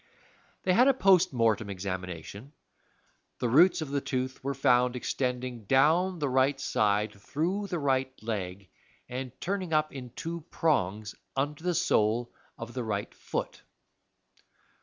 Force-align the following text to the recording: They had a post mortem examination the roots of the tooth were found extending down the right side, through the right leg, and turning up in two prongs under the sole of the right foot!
They 0.63 0.73
had 0.73 0.87
a 0.87 0.95
post 0.95 1.31
mortem 1.31 1.69
examination 1.69 2.53
the 3.37 3.47
roots 3.47 3.83
of 3.83 3.91
the 3.91 4.01
tooth 4.01 4.43
were 4.43 4.55
found 4.55 4.95
extending 4.95 5.65
down 5.65 6.17
the 6.17 6.27
right 6.27 6.59
side, 6.59 7.13
through 7.21 7.67
the 7.67 7.77
right 7.77 8.11
leg, 8.23 8.71
and 9.07 9.29
turning 9.39 9.73
up 9.73 9.93
in 9.93 10.09
two 10.09 10.41
prongs 10.49 11.13
under 11.35 11.63
the 11.63 11.75
sole 11.75 12.33
of 12.57 12.73
the 12.73 12.83
right 12.83 13.13
foot! 13.13 13.61